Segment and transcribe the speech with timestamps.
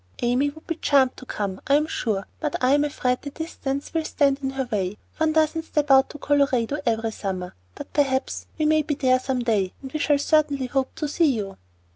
[0.23, 3.93] Amy would be charmed to come, I am sure, but I am afraid the distance
[3.93, 4.97] will stand in her way.
[5.17, 9.43] One doesn't 'step out' to Colorado every summer, but perhaps we may be there some
[9.43, 11.55] day, and then we shall certainly hope to see you."